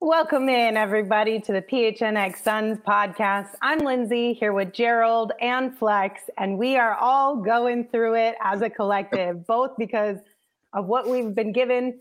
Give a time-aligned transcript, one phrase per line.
[0.00, 3.48] Welcome in, everybody, to the PHNX Suns podcast.
[3.60, 8.62] I'm Lindsay here with Gerald and Flex, and we are all going through it as
[8.62, 10.18] a collective, both because
[10.72, 11.98] of what we've been given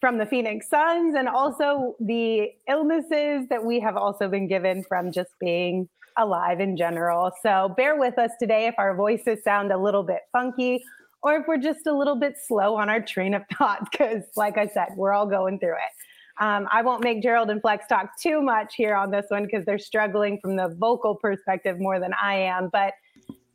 [0.00, 5.12] from the Phoenix Suns and also the illnesses that we have also been given from
[5.12, 5.88] just being
[6.18, 7.32] alive in general.
[7.42, 10.84] So bear with us today if our voices sound a little bit funky
[11.22, 14.58] or if we're just a little bit slow on our train of thought, because like
[14.58, 16.42] I said, we're all going through it.
[16.42, 19.64] Um, I won't make Gerald and Flex talk too much here on this one because
[19.64, 22.70] they're struggling from the vocal perspective more than I am.
[22.72, 22.94] But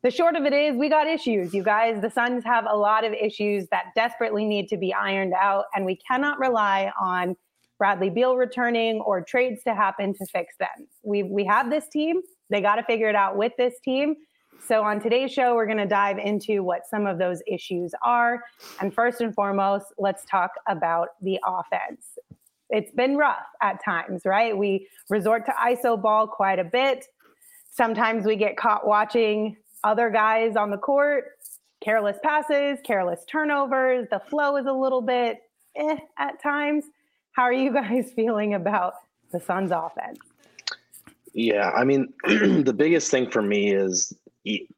[0.04, 2.02] the short of it is, we got issues, you guys.
[2.02, 5.86] The Suns have a lot of issues that desperately need to be ironed out, and
[5.86, 7.36] we cannot rely on
[7.80, 10.88] Bradley Beal returning or trades to happen to fix them.
[11.04, 12.22] We we have this team.
[12.50, 14.16] They got to figure it out with this team.
[14.66, 18.44] So on today's show, we're going to dive into what some of those issues are.
[18.82, 22.18] And first and foremost, let's talk about the offense
[22.70, 24.58] it's been rough at times, right?
[24.58, 27.06] We resort to ISO ball quite a bit.
[27.72, 31.26] Sometimes we get caught watching other guys on the court,
[31.84, 34.08] careless passes, careless turnovers.
[34.10, 35.40] The flow is a little bit
[35.76, 36.86] eh at times.
[37.34, 38.94] How are you guys feeling about
[39.32, 40.20] the Suns offense?
[41.38, 44.12] Yeah, I mean, the biggest thing for me is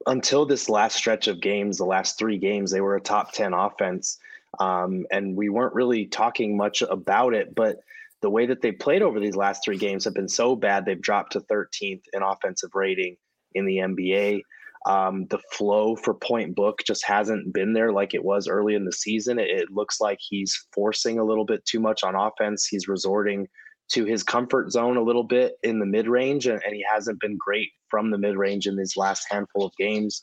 [0.07, 3.53] until this last stretch of games, the last three games, they were a top 10
[3.53, 4.17] offense.
[4.59, 7.77] Um, and we weren't really talking much about it, but
[8.21, 11.01] the way that they played over these last three games have been so bad, they've
[11.01, 13.15] dropped to 13th in offensive rating
[13.53, 14.41] in the NBA.
[14.85, 18.83] Um, the flow for point book just hasn't been there like it was early in
[18.83, 19.39] the season.
[19.39, 22.67] It, it looks like he's forcing a little bit too much on offense.
[22.67, 23.47] He's resorting
[23.89, 27.19] to his comfort zone a little bit in the mid range, and, and, he hasn't
[27.19, 30.21] been great from the mid range in these last handful of games.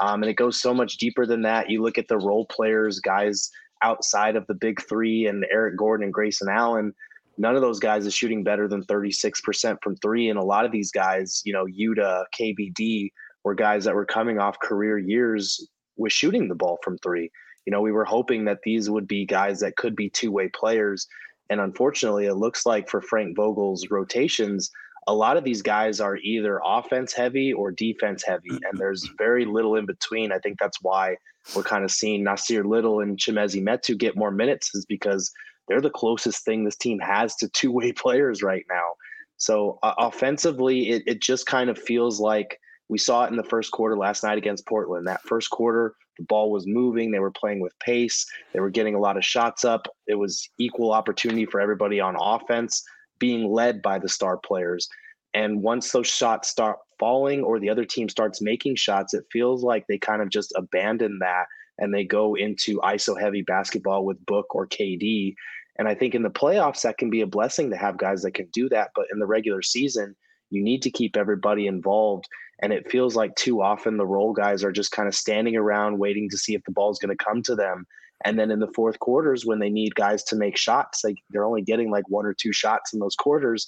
[0.00, 1.68] Um, and it goes so much deeper than that.
[1.68, 3.50] You look at the role players, guys
[3.82, 6.92] outside of the big three, and Eric Gordon and Grayson Allen.
[7.38, 10.28] None of those guys is shooting better than 36% from three.
[10.28, 13.10] And a lot of these guys, you know, Yuta, KBD,
[13.44, 17.30] were guys that were coming off career years with shooting the ball from three.
[17.64, 20.48] You know, we were hoping that these would be guys that could be two way
[20.48, 21.06] players.
[21.50, 24.70] And unfortunately, it looks like for Frank Vogel's rotations,
[25.06, 29.46] a lot of these guys are either offense heavy or defense heavy, and there's very
[29.46, 30.32] little in between.
[30.32, 31.16] I think that's why
[31.56, 35.32] we're kind of seeing Nassir Little and Chimezie Metu get more minutes, is because
[35.66, 38.92] they're the closest thing this team has to two way players right now.
[39.38, 43.44] So uh, offensively, it, it just kind of feels like we saw it in the
[43.44, 45.06] first quarter last night against Portland.
[45.06, 47.10] That first quarter, the ball was moving.
[47.10, 48.26] They were playing with pace.
[48.52, 49.88] They were getting a lot of shots up.
[50.06, 52.82] It was equal opportunity for everybody on offense,
[53.18, 54.88] being led by the star players.
[55.34, 59.62] And once those shots start falling or the other team starts making shots, it feels
[59.62, 61.46] like they kind of just abandon that
[61.78, 65.34] and they go into ISO heavy basketball with Book or KD.
[65.78, 68.34] And I think in the playoffs, that can be a blessing to have guys that
[68.34, 68.90] can do that.
[68.96, 70.16] But in the regular season,
[70.50, 72.26] you need to keep everybody involved.
[72.60, 75.98] And it feels like too often the role guys are just kind of standing around
[75.98, 77.86] waiting to see if the ball is going to come to them.
[78.24, 81.44] And then in the fourth quarters, when they need guys to make shots, like they're
[81.44, 83.64] only getting like one or two shots in those quarters.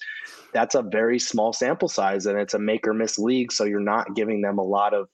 [0.53, 3.53] That's a very small sample size, and it's a make or miss league.
[3.53, 5.09] So you're not giving them a lot of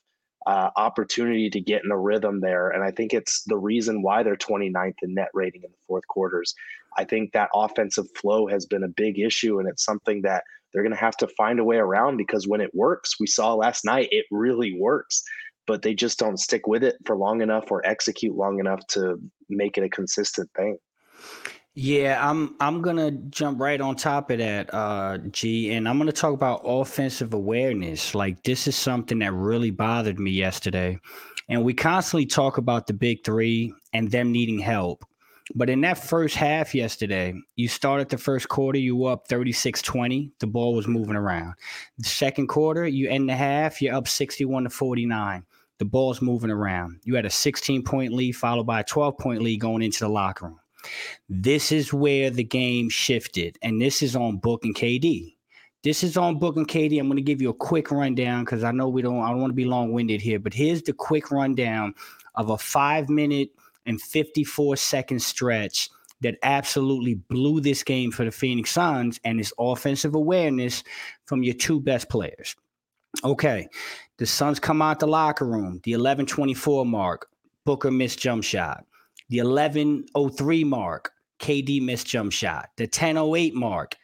[0.47, 2.71] uh, opportunity to get in a rhythm there.
[2.71, 6.07] And I think it's the reason why they're 29th in net rating in the fourth
[6.07, 6.55] quarters.
[6.97, 10.45] I think that offensive flow has been a big issue, and it's something that
[10.77, 13.55] they're going to have to find a way around because when it works, we saw
[13.55, 15.23] last night, it really works,
[15.67, 19.19] but they just don't stick with it for long enough or execute long enough to
[19.49, 20.77] make it a consistent thing.
[21.75, 26.13] Yeah, I'm I'm gonna jump right on top of that, uh, G, and I'm gonna
[26.13, 28.15] talk about offensive awareness.
[28.15, 31.01] Like this is something that really bothered me yesterday.
[31.49, 35.07] And we constantly talk about the big three and them needing help.
[35.55, 39.81] But in that first half yesterday, you started the first quarter, you were up 36
[39.81, 40.33] 20.
[40.41, 41.55] The ball was moving around.
[41.99, 45.45] The second quarter, you end the half, you're up 61 to 49.
[45.79, 47.01] The ball's moving around.
[47.05, 50.09] You had a 16 point lead, followed by a 12 point lead going into the
[50.09, 50.61] locker room.
[51.29, 55.35] This is where the game shifted, and this is on Book and KD.
[55.83, 56.99] This is on Book and KD.
[56.99, 59.21] I'm going to give you a quick rundown because I know we don't.
[59.21, 61.95] I don't want to be long winded here, but here's the quick rundown
[62.35, 63.51] of a five minute
[63.87, 65.91] and 54 second stretch
[66.21, 70.83] that absolutely blew this game for the Phoenix Suns and its offensive awareness
[71.27, 72.57] from your two best players.
[73.25, 73.69] Okay,
[74.19, 77.29] the Suns come out the locker room, the 11:24 mark.
[77.65, 78.85] Booker missed jump shot.
[79.29, 82.71] The 11:03 mark, KD missed jump shot.
[82.77, 83.97] The 10:08 mark,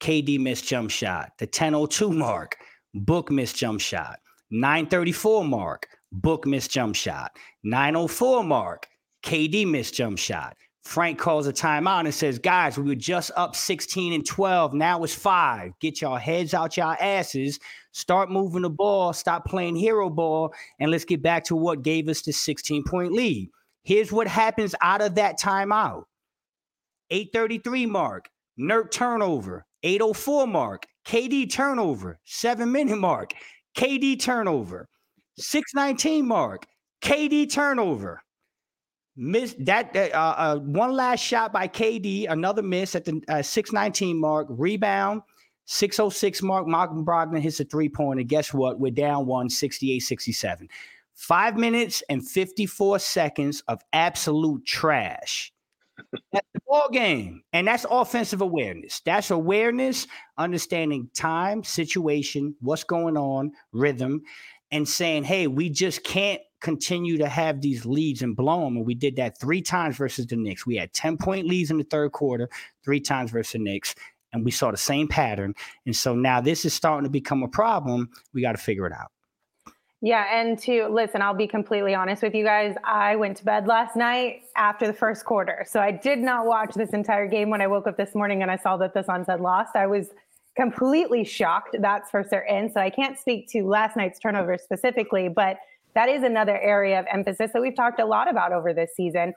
[0.00, 1.32] KD missed jump shot.
[1.38, 2.56] The 10:02 mark,
[2.94, 4.20] Book missed jump shot.
[4.50, 7.36] 9:34 mark, Book missed jump shot.
[7.64, 8.88] 904 mark.
[9.24, 10.56] KD missed jump shot.
[10.84, 14.74] Frank calls a timeout and says, Guys, we were just up 16 and 12.
[14.74, 15.72] Now it's five.
[15.80, 17.58] Get your heads out your asses.
[17.92, 19.14] Start moving the ball.
[19.14, 20.52] Stop playing hero ball.
[20.78, 23.48] And let's get back to what gave us the 16 point lead.
[23.82, 26.04] Here's what happens out of that timeout
[27.10, 28.28] 833 mark,
[28.58, 29.64] Nurk turnover.
[29.82, 32.18] 804 mark, KD turnover.
[32.24, 33.32] Seven minute mark,
[33.76, 34.88] KD turnover.
[35.36, 36.66] 619 mark,
[37.02, 38.23] KD turnover.
[39.16, 44.18] Miss that uh, uh, one last shot by KD, another miss at the uh, 619
[44.18, 45.22] mark, rebound,
[45.66, 46.66] 606 mark.
[46.66, 48.24] Malcolm Brogdon hits a three pointer.
[48.24, 48.80] Guess what?
[48.80, 50.68] We're down one, 68 67.
[51.14, 55.52] Five minutes and 54 seconds of absolute trash.
[56.32, 57.42] That's the ball game.
[57.52, 59.00] And that's offensive awareness.
[59.04, 64.22] That's awareness, understanding time, situation, what's going on, rhythm,
[64.72, 68.78] and saying, hey, we just can't continue to have these leads and blow them.
[68.78, 70.66] And we did that three times versus the Knicks.
[70.66, 72.48] We had 10 point leads in the third quarter,
[72.82, 73.94] three times versus the Knicks.
[74.32, 75.54] And we saw the same pattern.
[75.84, 78.08] And so now this is starting to become a problem.
[78.32, 79.12] We got to figure it out.
[80.00, 82.76] Yeah, and to listen, I'll be completely honest with you guys.
[82.82, 85.64] I went to bed last night after the first quarter.
[85.68, 88.50] So I did not watch this entire game when I woke up this morning and
[88.50, 89.76] I saw that the Suns had lost.
[89.76, 90.08] I was
[90.56, 92.70] completely shocked, that's for certain.
[92.72, 95.58] So I can't speak to last night's turnover specifically, but
[95.94, 99.32] that is another area of emphasis that we've talked a lot about over this season.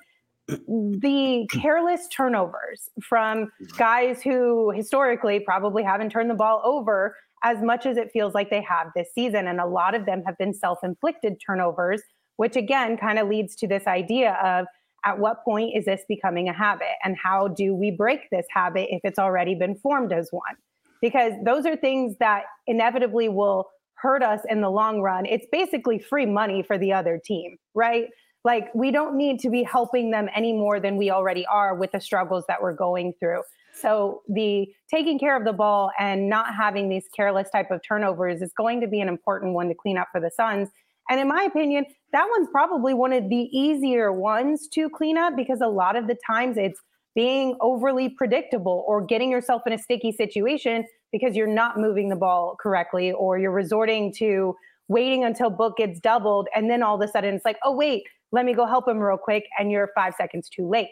[0.48, 3.78] The careless turnovers from mm-hmm.
[3.78, 8.50] guys who historically probably haven't turned the ball over as much as it feels like
[8.50, 9.48] they have this season.
[9.48, 12.02] And a lot of them have been self inflicted turnovers,
[12.38, 14.66] which again kind of leads to this idea of
[15.06, 16.88] at what point is this becoming a habit?
[17.04, 20.56] And how do we break this habit if it's already been formed as one?
[21.02, 25.26] Because those are things that inevitably will hurt us in the long run.
[25.26, 28.08] It's basically free money for the other team, right?
[28.44, 31.92] Like we don't need to be helping them any more than we already are with
[31.92, 33.42] the struggles that we're going through.
[33.74, 38.42] So the taking care of the ball and not having these careless type of turnovers
[38.42, 40.70] is going to be an important one to clean up for the Suns.
[41.10, 45.36] And in my opinion, that one's probably one of the easier ones to clean up
[45.36, 46.80] because a lot of the times it's
[47.16, 52.16] being overly predictable or getting yourself in a sticky situation because you're not moving the
[52.16, 54.56] ball correctly or you're resorting to
[54.88, 58.04] waiting until book gets doubled and then all of a sudden it's like, oh wait,
[58.32, 60.90] let me go help him real quick and you're 5 seconds too late.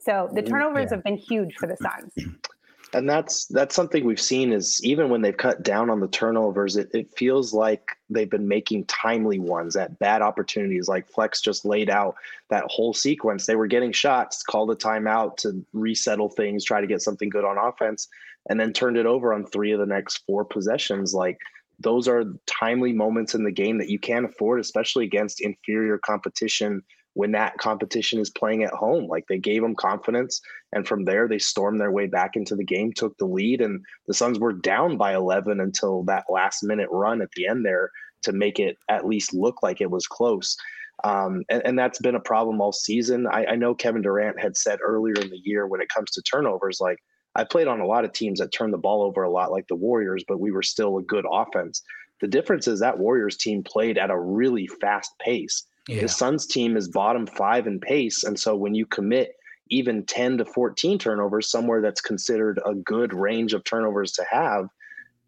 [0.00, 0.96] So the mm, turnovers yeah.
[0.96, 2.12] have been huge for the Suns.
[2.94, 6.76] And that's that's something we've seen is even when they've cut down on the turnovers,
[6.76, 10.88] it, it feels like they've been making timely ones at bad opportunities.
[10.88, 12.14] Like Flex just laid out
[12.48, 13.44] that whole sequence.
[13.44, 17.44] They were getting shots, called a timeout to resettle things, try to get something good
[17.44, 18.08] on offense,
[18.48, 21.14] and then turned it over on three of the next four possessions.
[21.14, 21.38] Like
[21.78, 26.82] those are timely moments in the game that you can't afford, especially against inferior competition
[27.14, 29.06] when that competition is playing at home.
[29.08, 30.40] Like they gave them confidence.
[30.72, 33.84] And from there, they stormed their way back into the game, took the lead, and
[34.06, 37.90] the Suns were down by 11 until that last minute run at the end there
[38.22, 40.56] to make it at least look like it was close.
[41.04, 43.28] Um, and, and, that's been a problem all season.
[43.28, 46.22] I, I know Kevin Durant had said earlier in the year when it comes to
[46.22, 46.98] turnovers, like
[47.38, 49.68] I played on a lot of teams that turned the ball over a lot, like
[49.68, 51.82] the Warriors, but we were still a good offense.
[52.20, 55.62] The difference is that Warriors team played at a really fast pace.
[55.86, 56.00] Yeah.
[56.00, 58.24] The Suns team is bottom five in pace.
[58.24, 59.36] And so when you commit
[59.70, 64.68] even 10 to 14 turnovers, somewhere that's considered a good range of turnovers to have,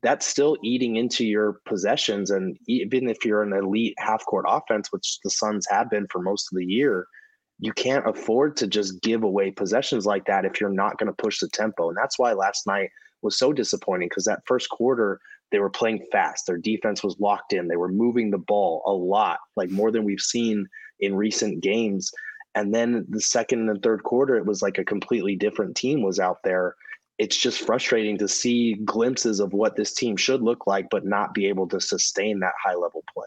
[0.03, 2.31] that's still eating into your possessions.
[2.31, 6.21] And even if you're an elite half court offense, which the Suns have been for
[6.21, 7.07] most of the year,
[7.61, 11.23] you can't afford to just give away possessions like that if you're not going to
[11.23, 11.89] push the tempo.
[11.89, 12.91] And that's why last night
[13.23, 15.21] was so disappointing because that first quarter,
[15.53, 16.47] they were playing fast.
[16.47, 17.69] Their defense was locked in.
[17.69, 20.67] They were moving the ball a lot, like more than we've seen
[21.01, 22.11] in recent games.
[22.55, 26.19] And then the second and third quarter, it was like a completely different team was
[26.19, 26.77] out there.
[27.19, 31.35] It's just frustrating to see glimpses of what this team should look like, but not
[31.35, 33.27] be able to sustain that high level play.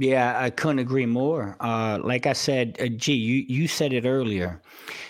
[0.00, 1.58] Yeah, I couldn't agree more.
[1.60, 4.62] Uh, like I said, uh, gee, you you said it earlier.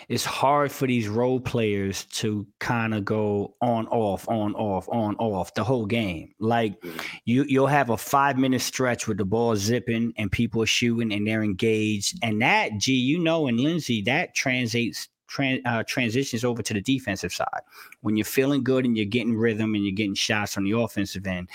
[0.09, 5.15] It's hard for these role players to kind of go on off, on off, on
[5.19, 6.35] off the whole game.
[6.41, 6.99] Like mm-hmm.
[7.25, 11.13] you you'll have a five minute stretch with the ball zipping and people are shooting
[11.13, 16.45] and they're engaged, and that, gee, you know, and Lindsay, that translates Tran, uh, transitions
[16.45, 17.63] over to the defensive side.
[18.01, 21.29] When you're feeling good and you're getting rhythm and you're getting shots on the offensive
[21.29, 21.49] end,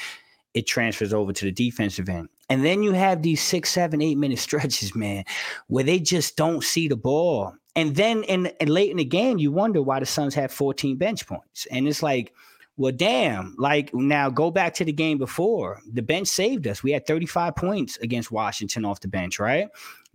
[0.54, 2.30] it transfers over to the defensive end.
[2.50, 5.24] And then you have these six, seven, eight minute stretches, man,
[5.68, 7.56] where they just don't see the ball.
[7.76, 11.28] And then in late in the game, you wonder why the Suns have 14 bench
[11.28, 11.66] points.
[11.72, 12.34] And it's like,
[12.78, 13.56] Well, damn.
[13.58, 15.82] Like now, go back to the game before.
[15.92, 16.84] The bench saved us.
[16.84, 19.68] We had 35 points against Washington off the bench, right?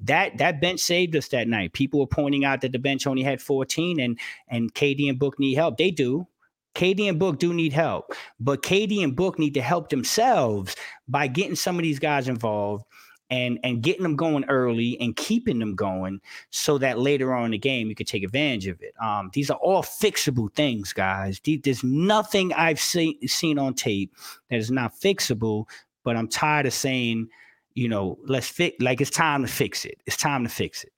[0.03, 1.75] That that bench saved us that night.
[1.75, 4.19] People were pointing out that the bench only had 14 and
[4.49, 5.77] and KD and Book need help.
[5.77, 6.27] They do.
[6.75, 10.77] KD and Book do need help, but KD and Book need to help themselves
[11.09, 12.85] by getting some of these guys involved
[13.31, 17.51] and and getting them going early and keeping them going so that later on in
[17.53, 18.93] the game you could take advantage of it.
[19.01, 21.41] Um, these are all fixable things, guys.
[21.45, 24.15] There's nothing I've seen seen on tape
[24.51, 25.67] that is not fixable.
[26.03, 27.29] But I'm tired of saying,
[27.75, 28.77] you know, let's fix.
[28.81, 30.01] Like it's time to fix it.
[30.07, 30.93] It's time to fix it.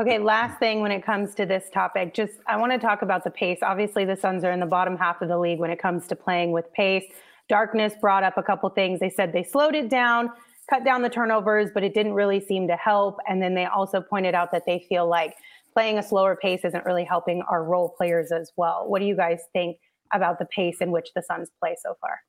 [0.00, 3.22] Okay, last thing when it comes to this topic, just I want to talk about
[3.22, 3.58] the pace.
[3.62, 6.16] Obviously, the Suns are in the bottom half of the league when it comes to
[6.16, 7.04] playing with pace.
[7.48, 8.98] Darkness brought up a couple things.
[8.98, 10.30] They said they slowed it down
[10.68, 13.18] cut down the turnovers, but it didn't really seem to help.
[13.28, 15.34] And then they also pointed out that they feel like
[15.72, 18.84] playing a slower pace isn't really helping our role players as well.
[18.88, 19.78] What do you guys think
[20.12, 22.20] about the pace in which the Suns play so far?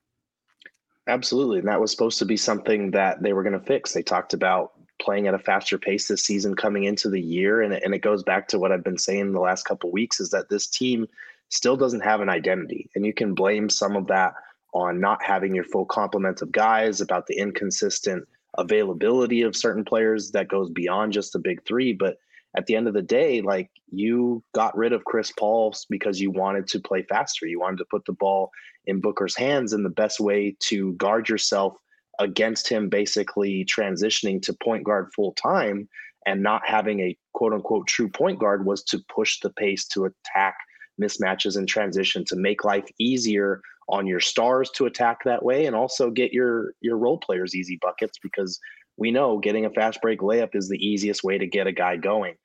[1.07, 1.59] Absolutely.
[1.59, 3.93] And that was supposed to be something that they were going to fix.
[3.93, 7.61] They talked about playing at a faster pace this season coming into the year.
[7.61, 10.29] And, and it goes back to what I've been saying the last couple weeks is
[10.31, 11.07] that this team
[11.49, 12.89] still doesn't have an identity.
[12.95, 14.33] And you can blame some of that
[14.73, 20.31] on not having your full complement of guys, about the inconsistent availability of certain players
[20.31, 21.93] that goes beyond just the big three.
[21.93, 22.17] But
[22.57, 26.31] at the end of the day, like you got rid of Chris Paul because you
[26.31, 27.45] wanted to play faster.
[27.45, 28.51] You wanted to put the ball
[28.85, 29.73] in Booker's hands.
[29.73, 31.77] And the best way to guard yourself
[32.19, 35.87] against him basically transitioning to point guard full time
[36.25, 40.05] and not having a quote unquote true point guard was to push the pace to
[40.05, 40.55] attack
[41.01, 45.75] mismatches and transition to make life easier on your stars to attack that way and
[45.75, 48.59] also get your your role players easy buckets because
[48.97, 51.97] we know getting a fast break layup is the easiest way to get a guy
[51.97, 52.35] going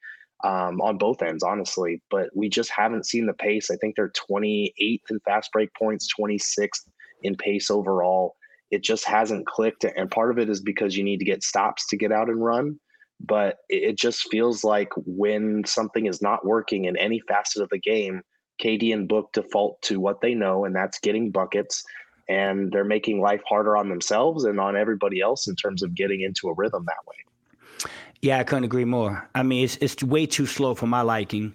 [0.44, 2.02] um, on both ends, honestly.
[2.10, 3.70] But we just haven't seen the pace.
[3.70, 6.86] I think they're 28th in fast break points, 26th
[7.22, 8.36] in pace overall.
[8.70, 9.84] It just hasn't clicked.
[9.84, 12.42] And part of it is because you need to get stops to get out and
[12.42, 12.78] run.
[13.20, 17.78] But it just feels like when something is not working in any facet of the
[17.78, 18.22] game,
[18.62, 21.84] KD and Book default to what they know, and that's getting buckets.
[22.28, 26.20] And they're making life harder on themselves and on everybody else in terms of getting
[26.22, 27.90] into a rhythm that way.
[28.22, 29.28] Yeah, I couldn't agree more.
[29.34, 31.54] I mean, it's it's way too slow for my liking.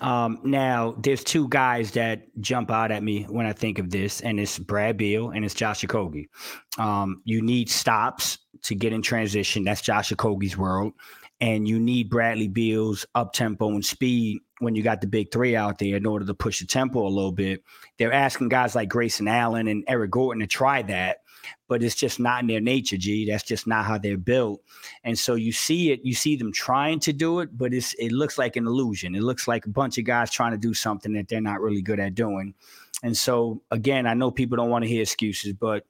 [0.00, 4.20] Um, now, there's two guys that jump out at me when I think of this,
[4.20, 6.28] and it's Brad Beal and it's Josh Okogie.
[6.78, 9.64] Um, you need stops to get in transition.
[9.64, 10.92] That's Josh Okogie's world.
[11.40, 15.54] And you need Bradley Beal's up tempo and speed when you got the big three
[15.54, 17.62] out there in order to push the tempo a little bit.
[17.96, 21.18] They're asking guys like Grayson Allen and Eric Gordon to try that,
[21.68, 23.28] but it's just not in their nature, G.
[23.28, 24.62] That's just not how they're built.
[25.04, 28.12] And so you see it, you see them trying to do it, but it's it
[28.12, 29.14] looks like an illusion.
[29.14, 31.82] It looks like a bunch of guys trying to do something that they're not really
[31.82, 32.54] good at doing.
[33.02, 35.84] And so again, I know people don't want to hear excuses, but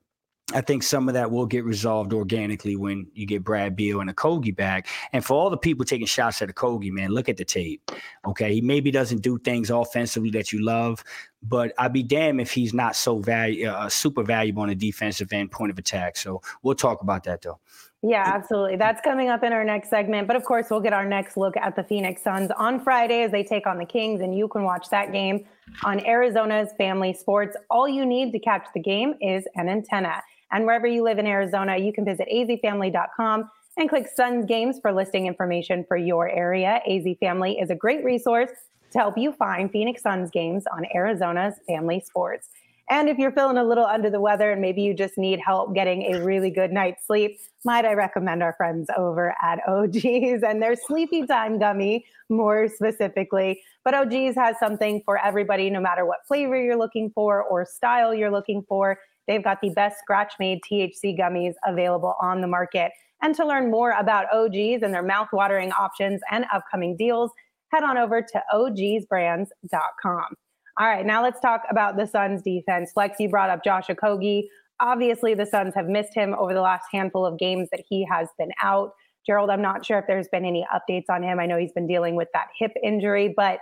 [0.54, 4.14] I think some of that will get resolved organically when you get Brad Beal and
[4.14, 4.86] Okogie back.
[5.12, 7.90] And for all the people taking shots at Okogie, man, look at the tape.
[8.26, 11.04] Okay, he maybe doesn't do things offensively that you love,
[11.42, 15.32] but I'd be damned if he's not so value, uh, super valuable on the defensive
[15.32, 16.16] end, point of attack.
[16.16, 17.58] So we'll talk about that though.
[18.02, 18.76] Yeah, absolutely.
[18.76, 20.28] That's coming up in our next segment.
[20.28, 23.32] But of course, we'll get our next look at the Phoenix Suns on Friday as
[23.32, 25.44] they take on the Kings, and you can watch that game
[25.84, 27.56] on Arizona's Family Sports.
[27.70, 30.22] All you need to catch the game is an antenna.
[30.52, 34.92] And wherever you live in Arizona, you can visit azfamily.com and click Suns Games for
[34.92, 36.80] listing information for your area.
[36.88, 38.50] AZ Family is a great resource
[38.90, 42.48] to help you find Phoenix Suns games on Arizona's Family Sports.
[42.90, 45.74] And if you're feeling a little under the weather and maybe you just need help
[45.74, 50.62] getting a really good night's sleep, might I recommend our friends over at OGeez and
[50.62, 53.60] their Sleepy Time Gummy more specifically.
[53.84, 58.14] But OGeez has something for everybody, no matter what flavor you're looking for or style
[58.14, 58.98] you're looking for.
[59.26, 62.92] They've got the best scratch made THC gummies available on the market.
[63.20, 67.32] And to learn more about OGeez and their mouth-watering options and upcoming deals,
[67.72, 70.34] head on over to ogeezbrands.com.
[70.80, 72.92] All right, now let's talk about the Suns defense.
[72.92, 74.44] Flex brought up Josh Okogie.
[74.80, 78.28] Obviously, the Suns have missed him over the last handful of games that he has
[78.38, 78.92] been out.
[79.26, 81.40] Gerald, I'm not sure if there's been any updates on him.
[81.40, 83.58] I know he's been dealing with that hip injury, but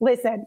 [0.00, 0.46] listen,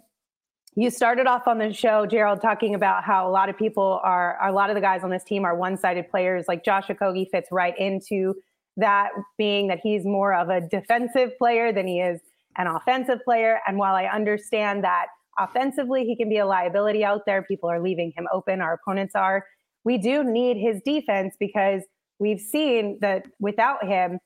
[0.75, 4.37] you started off on the show, Gerald, talking about how a lot of people are,
[4.45, 6.45] a lot of the guys on this team are one-sided players.
[6.47, 8.35] Like Josh Okogie fits right into
[8.77, 12.19] that, being that he's more of a defensive player than he is
[12.57, 13.59] an offensive player.
[13.67, 15.07] And while I understand that
[15.37, 18.61] offensively he can be a liability out there, people are leaving him open.
[18.61, 19.45] Our opponents are.
[19.83, 21.83] We do need his defense because
[22.19, 24.19] we've seen that without him,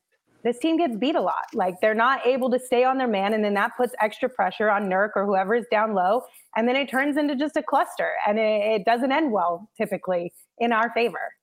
[0.43, 1.45] this team gets beat a lot.
[1.53, 4.69] Like they're not able to stay on their man, and then that puts extra pressure
[4.69, 6.21] on Nurk or whoever is down low,
[6.55, 10.31] and then it turns into just a cluster, and it, it doesn't end well typically
[10.59, 11.33] in our favor.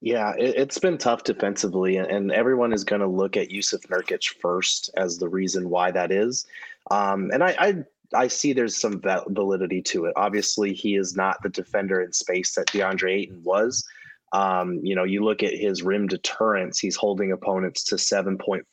[0.00, 4.36] Yeah, it, has been tough defensively, and everyone is going to look at Jusuf Nurkic
[4.40, 6.46] first as the reason why that is.
[6.90, 7.74] Um, and I, I,
[8.14, 10.12] I see there's some validity to it.
[10.16, 13.84] Obviously, he is not the defender in space that DeAndre Ayton was.
[14.32, 18.64] Um, you know, you look at his rim deterrence, he's holding opponents to 7.4%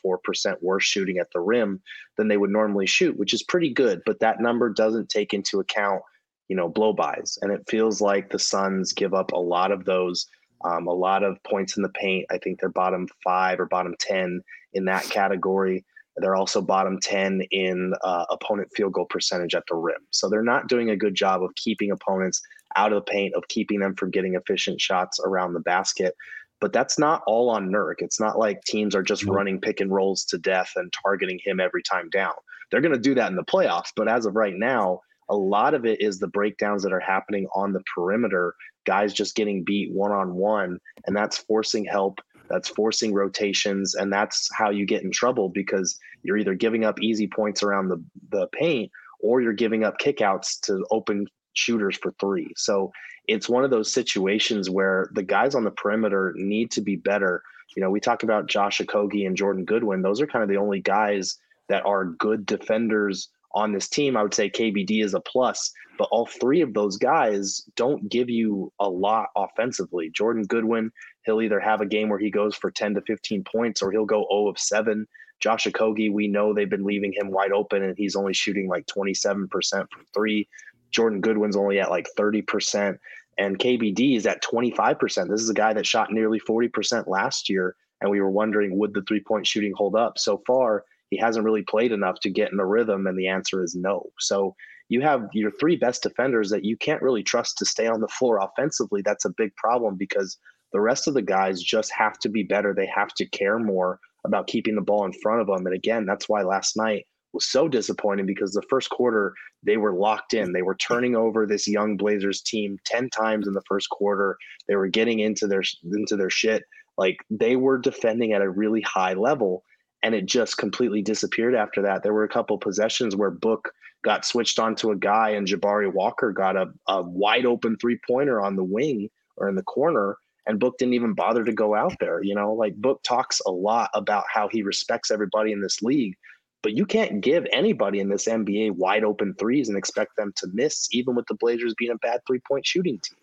[0.62, 1.82] worse shooting at the rim
[2.18, 4.02] than they would normally shoot, which is pretty good.
[4.06, 6.02] But that number doesn't take into account,
[6.50, 7.38] you know, blow blowbys.
[7.42, 10.28] And it feels like the Suns give up a lot of those,
[10.64, 12.26] um, a lot of points in the paint.
[12.32, 14.42] I think they're bottom five or bottom 10
[14.74, 15.86] in that category.
[16.18, 20.00] They're also bottom 10 in uh, opponent field goal percentage at the rim.
[20.12, 22.42] So they're not doing a good job of keeping opponents
[22.76, 26.16] out of the paint, of keeping them from getting efficient shots around the basket.
[26.62, 27.96] But that's not all on Nurk.
[27.98, 29.32] It's not like teams are just mm-hmm.
[29.32, 32.34] running pick and rolls to death and targeting him every time down.
[32.72, 33.90] They're going to do that in the playoffs.
[33.96, 37.48] But as of right now, a lot of it is the breakdowns that are happening
[37.54, 38.56] on the perimeter,
[38.86, 44.12] guys just getting beat one on one, and that's forcing help that's forcing rotations and
[44.12, 48.04] that's how you get in trouble because you're either giving up easy points around the,
[48.30, 52.52] the paint or you're giving up kickouts to open shooters for three.
[52.56, 52.92] So
[53.28, 57.42] it's one of those situations where the guys on the perimeter need to be better.
[57.76, 60.02] You know we talk about josh okogie and jordan goodwin.
[60.02, 61.38] Those are kind of the only guys
[61.68, 66.10] that are good defenders on this team i would say kbd is a plus but
[66.12, 70.92] all three of those guys don't give you a lot offensively jordan goodwin
[71.26, 74.06] he'll either have a game where he goes for 10 to 15 points or he'll
[74.06, 75.08] go 0 of 7.
[75.40, 78.86] Josh Okogie, we know they've been leaving him wide open and he's only shooting like
[78.86, 80.48] 27% from three.
[80.92, 82.98] Jordan Goodwin's only at like 30%.
[83.38, 85.30] And KBD is at 25%.
[85.30, 87.76] This is a guy that shot nearly 40% last year.
[88.00, 90.18] And we were wondering, would the three point shooting hold up?
[90.18, 90.86] So far,
[91.16, 93.08] he hasn't really played enough to get in a rhythm.
[93.08, 94.10] And the answer is no.
[94.20, 94.54] So
[94.90, 98.08] you have your three best defenders that you can't really trust to stay on the
[98.10, 99.02] floor offensively.
[99.02, 100.38] That's a big problem because
[100.74, 102.74] the rest of the guys just have to be better.
[102.74, 105.66] They have to care more about keeping the ball in front of them.
[105.66, 109.94] And again, that's why last night was so disappointing because the first quarter they were
[109.94, 110.52] locked in.
[110.52, 114.38] They were turning over this young Blazers team 10 times in the first quarter.
[114.68, 116.64] They were getting into their into their shit.
[116.98, 119.64] Like they were defending at a really high level
[120.04, 122.04] and it just completely disappeared after that.
[122.04, 123.72] There were a couple possessions where Book
[124.04, 128.42] got switched onto a guy and Jabari Walker got a, a wide open three pointer
[128.42, 131.96] on the wing or in the corner and Book didn't even bother to go out
[132.00, 132.24] there.
[132.24, 136.16] You know, like Book talks a lot about how he respects everybody in this league,
[136.62, 140.48] but you can't give anybody in this NBA wide open threes and expect them to
[140.54, 143.18] miss, even with the Blazers being a bad three point shooting team.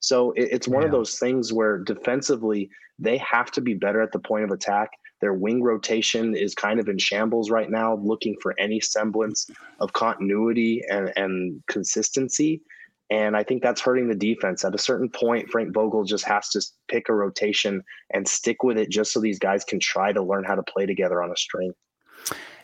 [0.00, 0.86] So it, it's one yeah.
[0.86, 4.90] of those things where defensively they have to be better at the point of attack.
[5.24, 9.48] Their wing rotation is kind of in shambles right now, looking for any semblance
[9.80, 12.60] of continuity and, and consistency.
[13.08, 14.66] And I think that's hurting the defense.
[14.66, 17.82] At a certain point, Frank Vogel just has to pick a rotation
[18.12, 20.84] and stick with it just so these guys can try to learn how to play
[20.84, 21.72] together on a string.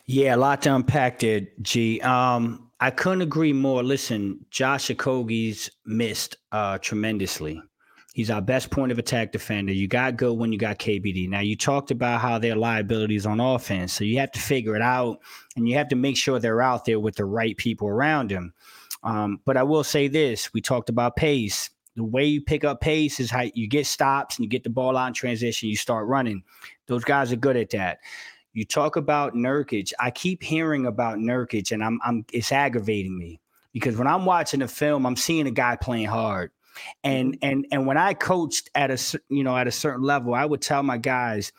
[0.05, 1.99] Yeah, a lot to unpack there, G.
[2.01, 3.81] Um, I couldn't agree more.
[3.81, 7.59] Listen, Josh Okogie's missed uh, tremendously.
[8.13, 9.71] He's our best point of attack defender.
[9.71, 11.29] You got Goodwin you got KBD.
[11.29, 14.81] Now you talked about how their liabilities on offense, so you have to figure it
[14.81, 15.19] out,
[15.55, 18.53] and you have to make sure they're out there with the right people around him.
[19.03, 21.69] Um, but I will say this: we talked about pace.
[21.95, 24.69] The way you pick up pace is how you get stops and you get the
[24.69, 25.69] ball out in transition.
[25.69, 26.43] You start running.
[26.87, 27.99] Those guys are good at that.
[28.53, 29.93] You talk about Nurkic.
[29.99, 33.39] I keep hearing about Nurkic, and I'm, I'm it's aggravating me
[33.71, 36.51] because when I'm watching the film, I'm seeing a guy playing hard.
[37.03, 37.49] And mm-hmm.
[37.49, 40.61] and and when I coached at a you know at a certain level, I would
[40.61, 41.51] tell my guys,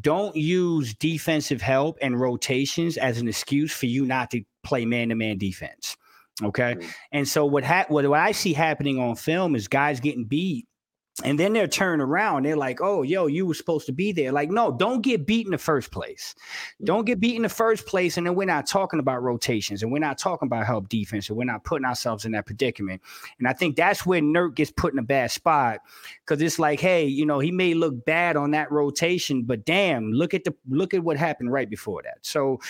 [0.00, 5.08] don't use defensive help and rotations as an excuse for you not to play man
[5.08, 5.96] to man defense.
[6.42, 6.74] Okay.
[6.74, 6.88] Mm-hmm.
[7.12, 10.67] And so what, ha- what what I see happening on film is guys getting beat
[11.24, 12.44] and then they're turned around.
[12.44, 14.32] They're like, oh, yo, you were supposed to be there.
[14.32, 16.34] Like, no, don't get beat in the first place.
[16.84, 18.16] Don't get beat in the first place.
[18.16, 21.36] And then we're not talking about rotations and we're not talking about help defense and
[21.36, 23.02] we're not putting ourselves in that predicament.
[23.38, 25.80] And I think that's where Nurk gets put in a bad spot
[26.24, 30.12] because it's like, hey, you know, he may look bad on that rotation, but damn,
[30.12, 32.18] look at the look at what happened right before that.
[32.22, 32.60] So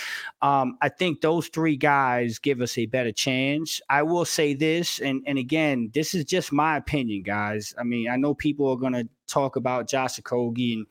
[0.43, 3.81] um, I think those three guys give us a better chance.
[3.91, 7.75] I will say this, and and again, this is just my opinion, guys.
[7.79, 10.87] I mean, I know people are going to talk about Josh Okogie and,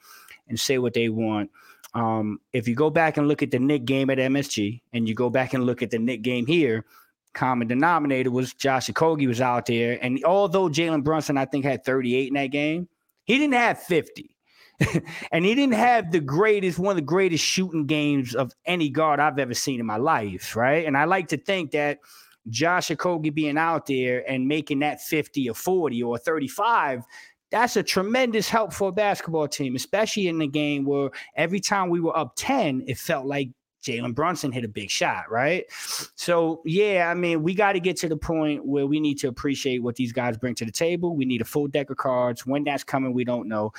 [0.48, 1.50] and say what they want.
[1.94, 5.16] Um, if you go back and look at the Knick game at MSG and you
[5.16, 6.86] go back and look at the Knick game here,
[7.34, 9.98] common denominator was Josh Okogie was out there.
[10.04, 12.88] And although Jalen Brunson, I think, had 38 in that game,
[13.24, 14.36] he didn't have 50.
[15.32, 19.20] and he didn't have the greatest, one of the greatest shooting games of any guard
[19.20, 20.86] I've ever seen in my life, right?
[20.86, 22.00] And I like to think that
[22.50, 27.04] Josh Okogie being out there and making that 50 or 40 or 35,
[27.52, 31.90] that's a tremendous help for a basketball team, especially in the game where every time
[31.90, 33.50] we were up 10, it felt like
[33.84, 35.66] Jalen Brunson hit a big shot, right?
[36.16, 39.28] So, yeah, I mean, we got to get to the point where we need to
[39.28, 41.16] appreciate what these guys bring to the table.
[41.16, 42.46] We need a full deck of cards.
[42.46, 43.72] When that's coming, we don't know.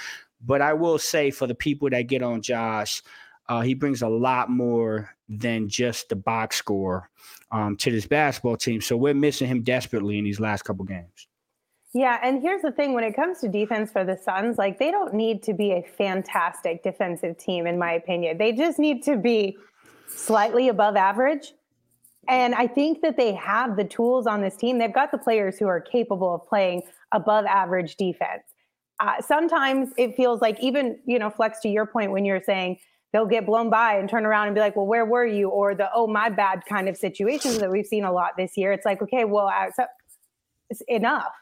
[0.44, 3.02] But I will say for the people that get on Josh,
[3.48, 7.10] uh, he brings a lot more than just the box score
[7.50, 8.80] um, to this basketball team.
[8.80, 11.27] So we're missing him desperately in these last couple games.
[11.94, 14.90] Yeah, and here's the thing when it comes to defense for the Suns, like they
[14.90, 18.36] don't need to be a fantastic defensive team, in my opinion.
[18.36, 19.56] They just need to be
[20.06, 21.52] slightly above average.
[22.28, 24.76] And I think that they have the tools on this team.
[24.78, 28.42] They've got the players who are capable of playing above average defense.
[29.00, 32.78] Uh, sometimes it feels like even, you know, Flex, to your point, when you're saying
[33.14, 35.48] they'll get blown by and turn around and be like, well, where were you?
[35.48, 38.72] Or the, oh, my bad kind of situations that we've seen a lot this year.
[38.72, 39.86] It's like, okay, well, so
[40.68, 41.32] it's enough.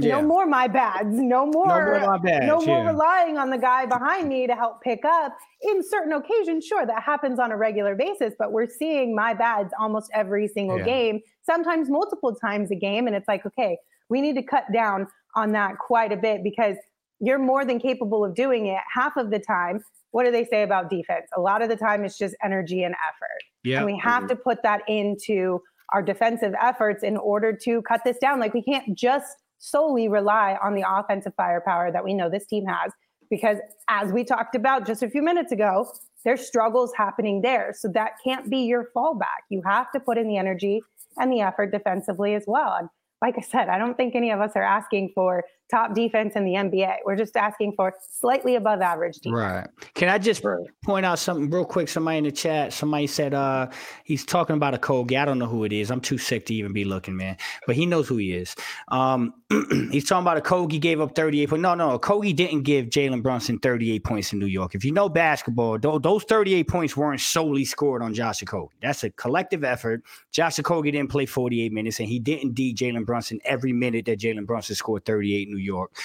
[0.00, 0.20] Yeah.
[0.20, 1.08] No more my bads.
[1.10, 1.66] No more.
[1.66, 2.90] No more, my bads, no more yeah.
[2.90, 5.36] relying on the guy behind me to help pick up.
[5.62, 9.72] In certain occasions, sure, that happens on a regular basis, but we're seeing my bads
[9.78, 10.84] almost every single yeah.
[10.84, 13.06] game, sometimes multiple times a game.
[13.06, 16.76] And it's like, okay, we need to cut down on that quite a bit because
[17.20, 19.82] you're more than capable of doing it half of the time.
[20.12, 21.26] What do they say about defense?
[21.36, 23.42] A lot of the time, it's just energy and effort.
[23.64, 23.78] Yeah.
[23.78, 24.28] And we have mm-hmm.
[24.28, 25.60] to put that into
[25.92, 28.38] our defensive efforts in order to cut this down.
[28.38, 32.64] Like, we can't just solely rely on the offensive firepower that we know this team
[32.66, 32.92] has,
[33.30, 35.90] because as we talked about just a few minutes ago,
[36.24, 37.74] there's struggles happening there.
[37.76, 39.44] So that can't be your fallback.
[39.50, 40.80] You have to put in the energy
[41.16, 42.74] and the effort defensively as well.
[42.78, 42.88] And
[43.22, 46.44] like I said, I don't think any of us are asking for top defense in
[46.44, 46.96] the NBA.
[47.04, 49.34] We're just asking for slightly above average defense.
[49.34, 49.66] Right.
[49.94, 50.66] Can I just right.
[50.84, 51.88] point out something real quick?
[51.88, 53.68] Somebody in the chat, somebody said uh
[54.04, 55.18] he's talking about Okogie.
[55.18, 55.90] I don't know who it is.
[55.90, 57.36] I'm too sick to even be looking, man.
[57.66, 58.54] But he knows who he is.
[58.88, 59.34] Um
[59.90, 61.62] he's talking about Okogie gave up 38 points.
[61.62, 64.74] No, no, Okogie didn't give Jalen Brunson 38 points in New York.
[64.74, 68.68] If you know basketball, those 38 points weren't solely scored on Josh Okogie.
[68.82, 70.02] That's a collective effort.
[70.32, 74.18] Josh Okogie didn't play 48 minutes, and he didn't D Jalen Brunson every minute that
[74.18, 75.96] Jalen Brunson scored 38 in New York.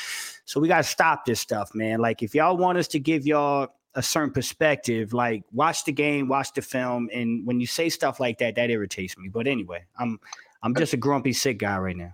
[0.46, 2.00] So we got to stop this stuff, man.
[2.00, 6.28] Like, if y'all want us to give y'all a certain perspective, like watch the game,
[6.28, 9.30] watch the film, and when you say stuff like that, that irritates me.
[9.30, 10.20] But anyway, I'm
[10.64, 12.14] I'm just a grumpy sick guy right now.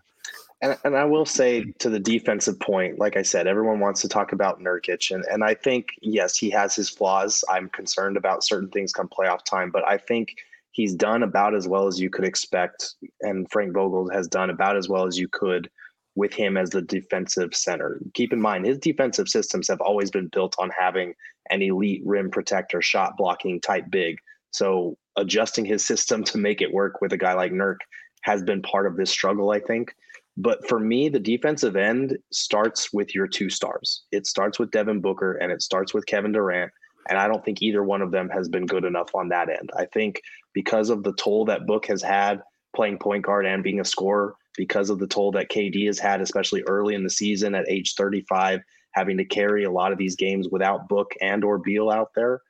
[0.62, 4.10] And, and I will say to the defensive point, like I said, everyone wants to
[4.10, 7.44] talk about Nurkic, and and I think yes, he has his flaws.
[7.50, 10.36] I'm concerned about certain things come playoff time, but I think
[10.72, 14.76] he's done about as well as you could expect, and Frank Vogel has done about
[14.76, 15.70] as well as you could
[16.16, 18.00] with him as the defensive center.
[18.14, 21.14] Keep in mind, his defensive systems have always been built on having
[21.50, 24.18] an elite rim protector, shot blocking type big.
[24.52, 27.78] So adjusting his system to make it work with a guy like Nurk
[28.22, 29.94] has been part of this struggle, I think.
[30.38, 34.04] But for me, the defensive end starts with your two stars.
[34.12, 36.72] It starts with Devin Booker and it starts with Kevin Durant.
[37.10, 39.70] And I don't think either one of them has been good enough on that end.
[39.76, 40.22] I think
[40.54, 42.42] because of the toll that Book has had
[42.76, 46.20] playing point guard and being a scorer, because of the toll that KD has had,
[46.20, 48.60] especially early in the season at age 35,
[48.92, 52.42] having to carry a lot of these games without Book and or Beal out there.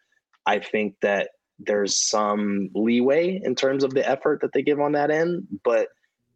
[0.44, 4.94] I think that there's some leeway in terms of the effort that they give on
[4.94, 5.90] that end, but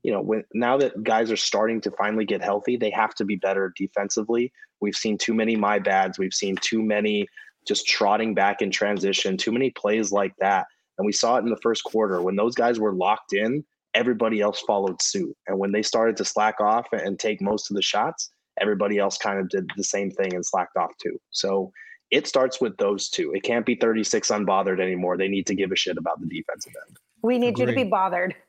[0.04, 3.26] you know, when now that guys are starting to finally get healthy, they have to
[3.26, 4.54] be better defensively.
[4.80, 6.20] We've seen too many my bads.
[6.20, 7.26] We've seen too many
[7.68, 10.68] just trotting back in transition, too many plays like that.
[11.00, 14.42] And we saw it in the first quarter when those guys were locked in everybody
[14.42, 15.36] else followed suit.
[15.48, 19.18] And when they started to slack off and take most of the shots, everybody else
[19.18, 21.20] kind of did the same thing and slacked off too.
[21.32, 21.72] So
[22.12, 23.34] it starts with those two.
[23.34, 25.18] It can't be 36 unbothered anymore.
[25.18, 26.98] They need to give a shit about the defensive end.
[27.22, 27.60] We need Agreed.
[27.60, 28.36] you to be bothered.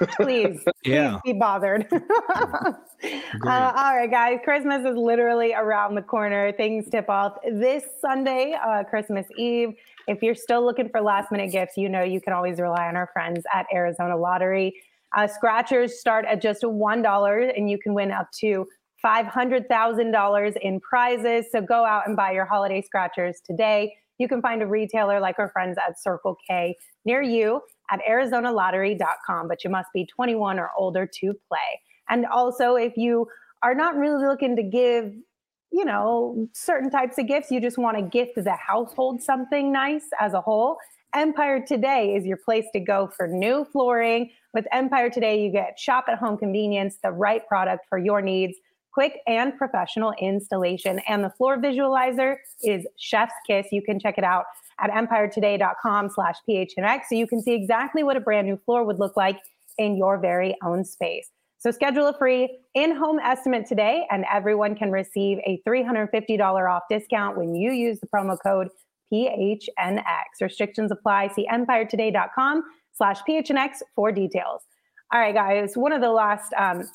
[0.16, 1.18] please, yeah.
[1.22, 1.86] please be bothered.
[1.92, 2.72] uh,
[3.44, 4.38] all right, guys.
[4.44, 6.52] Christmas is literally around the corner.
[6.52, 9.74] Things tip off this Sunday, uh, Christmas Eve.
[10.08, 12.96] If you're still looking for last minute gifts, you know you can always rely on
[12.96, 14.74] our friends at Arizona Lottery.
[15.16, 18.66] Uh, scratchers start at just $1 and you can win up to
[19.04, 21.46] $500,000 in prizes.
[21.50, 23.94] So go out and buy your holiday scratchers today.
[24.18, 27.60] You can find a retailer like our friends at Circle K near you
[27.90, 31.80] at arizonalottery.com, but you must be 21 or older to play.
[32.08, 33.26] And also, if you
[33.62, 35.12] are not really looking to give
[35.72, 37.50] you know, certain types of gifts.
[37.50, 40.76] You just want to gift the household something nice as a whole.
[41.14, 44.30] Empire Today is your place to go for new flooring.
[44.54, 48.56] With Empire Today, you get shop at home convenience, the right product for your needs
[48.92, 51.00] quick and professional installation.
[51.08, 53.68] And the floor visualizer is Chef's Kiss.
[53.72, 54.44] You can check it out
[54.80, 58.98] at empiretoday.com slash phnx so you can see exactly what a brand new floor would
[58.98, 59.38] look like
[59.78, 61.28] in your very own space.
[61.62, 67.38] So schedule a free in-home estimate today and everyone can receive a $350 off discount
[67.38, 68.66] when you use the promo code
[69.14, 70.02] PHNX.
[70.40, 71.28] Restrictions apply.
[71.28, 74.62] See empiretoday.com slash PHNX for details.
[75.14, 76.90] All right, guys, one of the last um,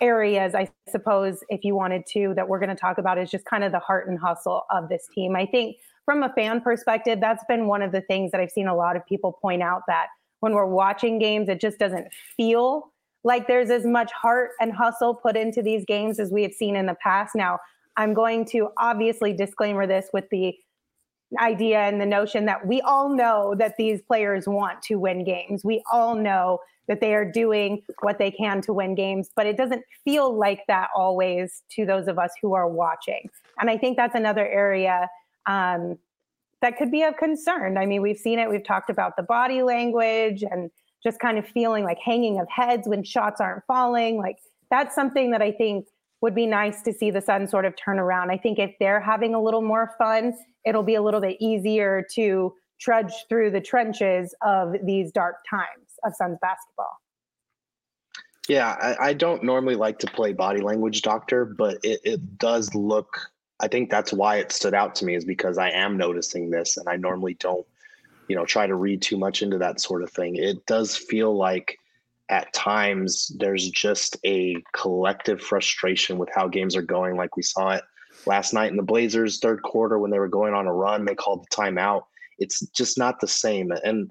[0.00, 3.44] areas, I suppose, if you wanted to, that we're going to talk about is just
[3.44, 5.36] kind of the heart and hustle of this team.
[5.36, 5.76] I think
[6.06, 8.96] from a fan perspective, that's been one of the things that I've seen a lot
[8.96, 10.06] of people point out that
[10.40, 12.92] when we're watching games, it just doesn't feel
[13.26, 16.76] like there's as much heart and hustle put into these games as we have seen
[16.76, 17.34] in the past.
[17.34, 17.58] Now,
[17.96, 20.54] I'm going to obviously disclaimer this with the
[21.40, 25.64] idea and the notion that we all know that these players want to win games.
[25.64, 29.56] We all know that they are doing what they can to win games, but it
[29.56, 33.28] doesn't feel like that always to those of us who are watching.
[33.58, 35.10] And I think that's another area
[35.46, 35.98] um,
[36.62, 37.76] that could be of concern.
[37.76, 40.70] I mean, we've seen it, we've talked about the body language and
[41.02, 44.18] just kind of feeling like hanging of heads when shots aren't falling.
[44.18, 44.38] Like
[44.70, 45.86] that's something that I think
[46.22, 48.30] would be nice to see the Sun sort of turn around.
[48.30, 50.32] I think if they're having a little more fun,
[50.64, 55.94] it'll be a little bit easier to trudge through the trenches of these dark times
[56.04, 56.98] of Suns basketball.
[58.48, 62.74] Yeah, I, I don't normally like to play body language doctor, but it, it does
[62.74, 63.30] look
[63.60, 66.76] I think that's why it stood out to me is because I am noticing this
[66.76, 67.66] and I normally don't,
[68.28, 70.36] you know, try to read too much into that sort of thing.
[70.36, 71.78] It does feel like
[72.28, 77.16] at times there's just a collective frustration with how games are going.
[77.16, 77.84] Like we saw it
[78.26, 81.14] last night in the Blazers third quarter when they were going on a run, they
[81.14, 82.04] called the timeout.
[82.38, 83.70] It's just not the same.
[83.84, 84.10] And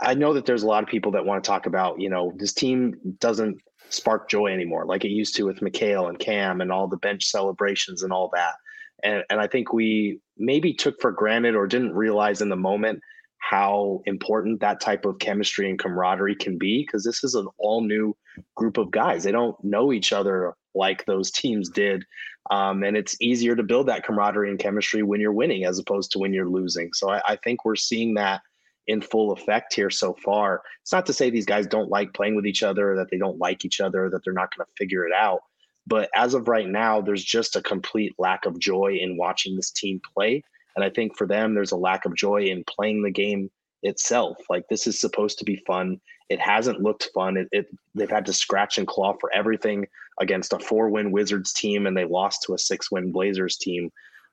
[0.00, 2.32] I know that there's a lot of people that want to talk about, you know,
[2.36, 3.58] this team doesn't
[3.90, 7.26] spark joy anymore like it used to with Mikal and Cam and all the bench
[7.26, 8.54] celebrations and all that.
[9.02, 13.00] And and I think we maybe took for granted or didn't realize in the moment
[13.50, 17.82] how important that type of chemistry and camaraderie can be because this is an all
[17.82, 18.16] new
[18.54, 19.22] group of guys.
[19.22, 22.04] They don't know each other like those teams did.
[22.50, 26.10] Um, and it's easier to build that camaraderie and chemistry when you're winning as opposed
[26.12, 26.92] to when you're losing.
[26.94, 28.40] So I, I think we're seeing that
[28.86, 30.62] in full effect here so far.
[30.80, 33.38] It's not to say these guys don't like playing with each other, that they don't
[33.38, 35.40] like each other, that they're not going to figure it out.
[35.86, 39.70] But as of right now, there's just a complete lack of joy in watching this
[39.70, 40.42] team play.
[40.76, 43.50] And I think for them, there's a lack of joy in playing the game
[43.82, 44.36] itself.
[44.48, 46.00] Like this is supposed to be fun.
[46.30, 47.36] It hasn't looked fun.
[47.36, 49.86] It, it they've had to scratch and claw for everything
[50.20, 53.90] against a four-win Wizards team, and they lost to a six-win Blazers team.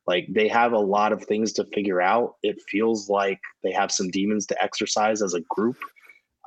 [0.08, 2.36] Like they have a lot of things to figure out.
[2.44, 5.78] It feels like they have some demons to exercise as a group.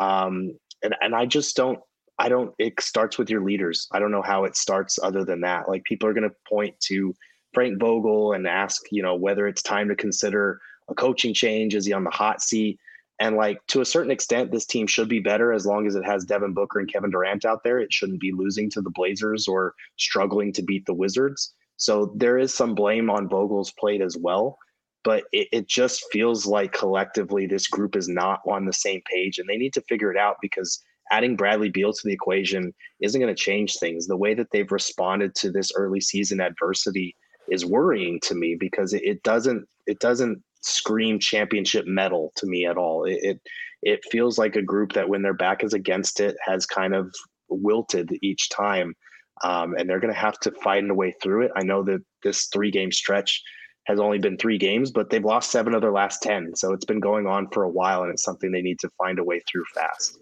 [0.01, 1.79] Um, and, and I just don't,
[2.19, 3.87] I don't, it starts with your leaders.
[3.93, 5.69] I don't know how it starts other than that.
[5.69, 7.15] Like people are going to point to
[7.55, 11.75] Frank Vogel and ask, you know, whether it's time to consider a coaching change.
[11.75, 12.79] Is he on the hot seat?
[13.21, 16.05] And like to a certain extent, this team should be better as long as it
[16.05, 17.79] has Devin Booker and Kevin Durant out there.
[17.79, 21.55] It shouldn't be losing to the Blazers or struggling to beat the Wizards.
[21.77, 24.59] So there is some blame on Vogel's plate as well.
[25.05, 29.39] But it, it just feels like collectively this group is not on the same page
[29.39, 33.21] and they need to figure it out because adding Bradley Beal to the equation isn't
[33.21, 34.07] going to change things.
[34.07, 37.15] The way that they've responded to this early season adversity
[37.51, 42.65] is worrying to me because it, it doesn't it doesn't scream championship medal to me
[42.67, 43.05] at all.
[43.05, 43.41] It, it
[43.83, 47.15] it feels like a group that when their back is against it has kind of
[47.49, 48.95] wilted each time
[49.43, 51.53] um, and they're going to have to find a way through it.
[51.57, 53.43] I know that this three game stretch
[53.87, 56.55] has only been three games, but they've lost seven of their last 10.
[56.57, 59.19] So it's been going on for a while, and it's something they need to find
[59.19, 60.19] a way through fast.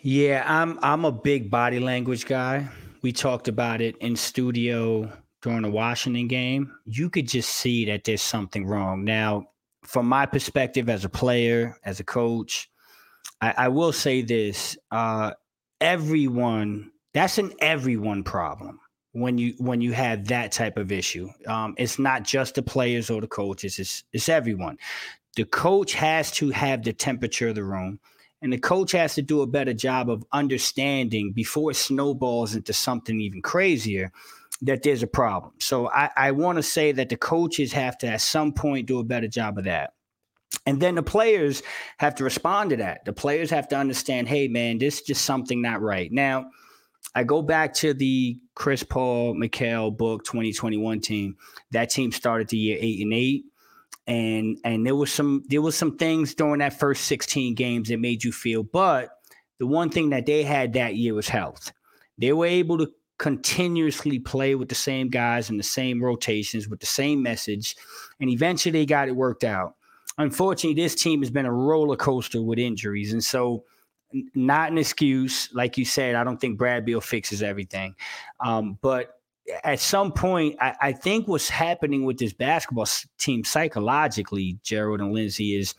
[0.00, 2.68] Yeah, I'm I'm a big body language guy.
[3.02, 6.72] We talked about it in studio during the Washington game.
[6.84, 9.04] You could just see that there's something wrong.
[9.04, 9.48] Now,
[9.82, 12.70] from my perspective as a player, as a coach,
[13.40, 15.32] I, I will say this: uh,
[15.80, 18.80] everyone that's an everyone problem
[19.12, 21.28] when you when you have that type of issue.
[21.46, 24.78] Um, it's not just the players or the coaches; it's it's everyone.
[25.36, 28.00] The coach has to have the temperature of the room,
[28.42, 32.72] and the coach has to do a better job of understanding before it snowballs into
[32.72, 34.12] something even crazier
[34.62, 35.52] that there's a problem.
[35.60, 38.98] So I, I want to say that the coaches have to at some point do
[38.98, 39.94] a better job of that.
[40.66, 41.62] And then the players
[41.98, 43.04] have to respond to that.
[43.04, 46.10] The players have to understand, hey man, this is just something not right.
[46.10, 46.50] Now,
[47.14, 51.36] I go back to the Chris Paul, Mikal book 2021 team.
[51.70, 53.44] That team started the year eight and eight.
[54.06, 57.98] And and there was some there was some things during that first 16 games that
[58.00, 59.10] made you feel, but
[59.58, 61.72] the one thing that they had that year was health.
[62.16, 66.80] They were able to continuously play with the same guys and the same rotations with
[66.80, 67.76] the same message.
[68.20, 69.74] And eventually they got it worked out.
[70.18, 73.12] Unfortunately, this team has been a roller coaster with injuries.
[73.12, 73.64] And so,
[74.34, 75.50] not an excuse.
[75.52, 77.94] Like you said, I don't think Brad Beal fixes everything.
[78.40, 79.18] Um, but
[79.64, 82.86] at some point, I, I, think what's happening with this basketball
[83.18, 85.74] team psychologically, Gerald and Lindsay, is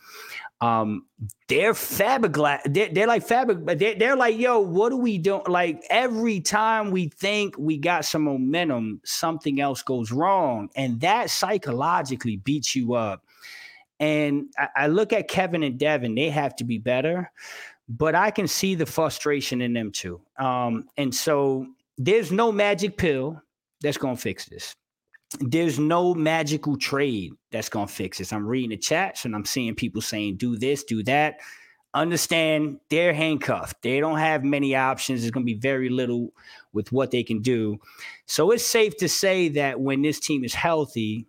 [0.60, 1.06] um,
[1.48, 2.60] they're fiberglass.
[2.66, 6.40] They're, they're like fabric, but they're, they're like, yo, what do we do Like every
[6.40, 10.68] time we think we got some momentum, something else goes wrong.
[10.76, 13.24] And that psychologically beats you up.
[13.98, 17.30] And I, I look at Kevin and Devin, they have to be better,
[17.88, 20.20] but I can see the frustration in them too.
[20.38, 23.40] Um, and so there's no magic pill
[23.80, 24.74] that's to fix this
[25.38, 28.32] there's no magical trade that's going to fix this.
[28.32, 31.38] I'm reading the chats and I'm seeing people saying, do this, do that.
[31.94, 33.82] Understand they're handcuffed.
[33.82, 35.20] They don't have many options.
[35.20, 36.32] There's going to be very little
[36.72, 37.78] with what they can do.
[38.26, 41.26] So it's safe to say that when this team is healthy,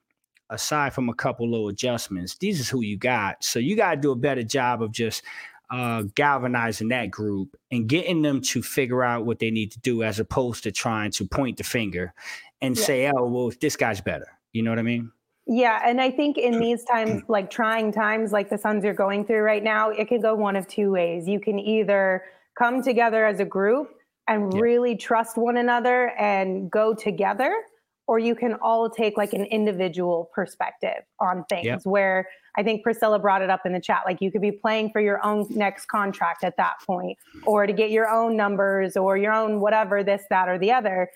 [0.49, 3.43] aside from a couple little adjustments, this is who you got.
[3.43, 5.23] So you got to do a better job of just
[5.71, 10.03] uh, galvanizing that group and getting them to figure out what they need to do
[10.03, 12.13] as opposed to trying to point the finger
[12.61, 12.83] and yeah.
[12.83, 14.27] say, oh, well, this guy's better.
[14.53, 15.11] You know what I mean?
[15.47, 15.81] Yeah.
[15.83, 19.41] And I think in these times, like trying times like the Suns are going through
[19.41, 21.27] right now, it can go one of two ways.
[21.27, 22.23] You can either
[22.57, 23.89] come together as a group
[24.27, 24.59] and yeah.
[24.59, 27.53] really trust one another and go together,
[28.07, 31.77] or you can all take like an individual perspective on things yeah.
[31.83, 34.01] where I think Priscilla brought it up in the chat.
[34.05, 37.73] Like you could be playing for your own next contract at that point, or to
[37.73, 41.09] get your own numbers or your own whatever, this, that, or the other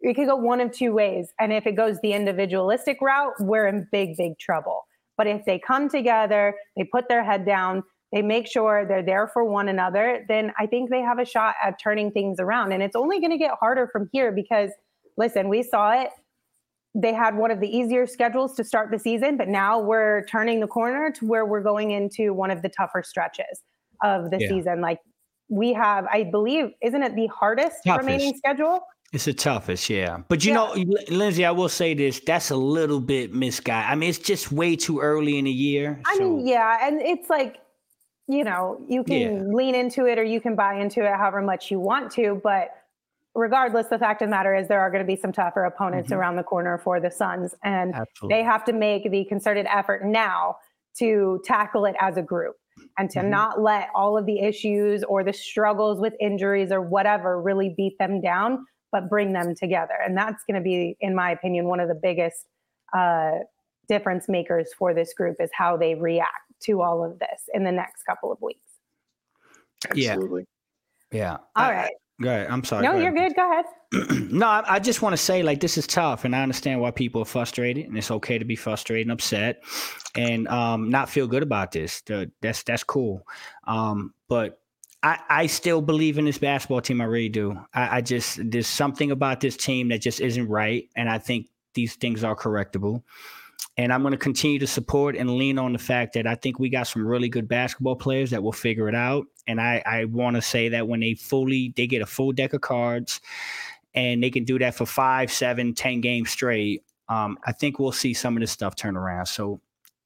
[0.00, 1.32] it could go one of two ways.
[1.38, 4.86] And if it goes the individualistic route, we're in big, big trouble.
[5.16, 7.82] But if they come together, they put their head down,
[8.12, 11.54] they make sure they're there for one another, then I think they have a shot
[11.62, 12.72] at turning things around.
[12.72, 14.70] And it's only going to get harder from here because,
[15.16, 16.10] listen, we saw it.
[16.94, 20.58] They had one of the easier schedules to start the season, but now we're turning
[20.58, 23.62] the corner to where we're going into one of the tougher stretches
[24.02, 24.48] of the yeah.
[24.48, 24.80] season.
[24.80, 24.98] Like
[25.48, 28.06] we have, I believe, isn't it the hardest Toughest.
[28.06, 28.80] remaining schedule?
[29.12, 30.18] It's the toughest, yeah.
[30.28, 30.54] But you yeah.
[30.54, 33.90] know, Lindsay, I will say this: that's a little bit misguided.
[33.90, 36.00] I mean, it's just way too early in the year.
[36.06, 37.58] I mean, yeah, and it's like,
[38.28, 39.54] you know, you can yeah.
[39.54, 42.70] lean into it or you can buy into it however much you want to, but
[43.34, 46.10] regardless, the fact of the matter is there are going to be some tougher opponents
[46.10, 46.20] mm-hmm.
[46.20, 48.36] around the corner for the Suns, and Absolutely.
[48.36, 50.56] they have to make the concerted effort now
[50.98, 52.56] to tackle it as a group
[52.96, 53.30] and to mm-hmm.
[53.30, 57.98] not let all of the issues or the struggles with injuries or whatever really beat
[57.98, 59.94] them down but bring them together.
[60.04, 62.46] And that's going to be, in my opinion, one of the biggest
[62.96, 63.38] uh,
[63.88, 66.30] difference makers for this group is how they react
[66.64, 68.60] to all of this in the next couple of weeks.
[69.88, 70.46] Absolutely.
[71.10, 71.38] Yeah.
[71.56, 71.92] All I, right.
[72.20, 72.48] Go ahead.
[72.50, 72.84] I'm sorry.
[72.84, 73.34] No, go you're good.
[73.34, 73.64] Go ahead.
[74.30, 76.90] no, I, I just want to say like this is tough, and I understand why
[76.90, 79.62] people are frustrated, and it's okay to be frustrated and upset,
[80.14, 82.02] and um, not feel good about this.
[82.02, 83.26] The, that's that's cool.
[83.66, 84.59] Um, but
[85.02, 87.00] I, I still believe in this basketball team.
[87.00, 87.58] I really do.
[87.72, 91.48] I, I just there's something about this team that just isn't right, and I think
[91.74, 93.02] these things are correctable.
[93.76, 96.58] And I'm going to continue to support and lean on the fact that I think
[96.58, 99.26] we got some really good basketball players that will figure it out.
[99.46, 102.52] And I, I want to say that when they fully they get a full deck
[102.52, 103.20] of cards,
[103.94, 107.92] and they can do that for five, seven, ten games straight, um, I think we'll
[107.92, 109.26] see some of this stuff turn around.
[109.26, 109.60] So